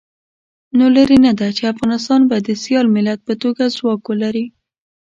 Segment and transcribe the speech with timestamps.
[0.77, 4.45] نو لرې نه ده چې افغانستان به د سیال ملت په توګه ځواک ولري.